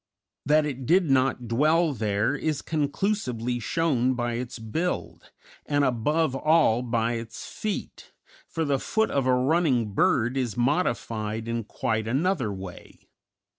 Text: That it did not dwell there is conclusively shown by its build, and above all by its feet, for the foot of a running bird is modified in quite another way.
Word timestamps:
That 0.47 0.65
it 0.65 0.87
did 0.87 1.11
not 1.11 1.47
dwell 1.47 1.93
there 1.93 2.33
is 2.33 2.63
conclusively 2.63 3.59
shown 3.59 4.15
by 4.15 4.33
its 4.33 4.57
build, 4.57 5.29
and 5.63 5.83
above 5.83 6.33
all 6.35 6.81
by 6.81 7.11
its 7.13 7.45
feet, 7.45 8.11
for 8.47 8.65
the 8.65 8.79
foot 8.79 9.11
of 9.11 9.27
a 9.27 9.33
running 9.35 9.93
bird 9.93 10.37
is 10.37 10.57
modified 10.57 11.47
in 11.47 11.65
quite 11.65 12.07
another 12.07 12.51
way. 12.51 13.09